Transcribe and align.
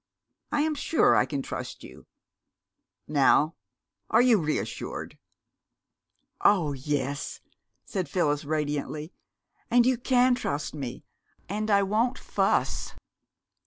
I 0.51 0.61
am 0.63 0.73
sure 0.73 1.15
I 1.15 1.27
can 1.27 1.43
trust 1.43 1.83
you. 1.83 2.07
Now 3.07 3.53
are 4.09 4.19
you 4.19 4.39
reassured?" 4.41 5.19
"Oh, 6.43 6.73
yes," 6.73 7.39
said 7.85 8.09
Phyllis 8.09 8.43
radiantly, 8.43 9.13
"and 9.69 9.85
you 9.85 9.99
can 9.99 10.33
trust 10.33 10.73
me, 10.73 11.05
and 11.47 11.69
I 11.69 11.83
won't 11.83 12.17
fuss. 12.17 12.95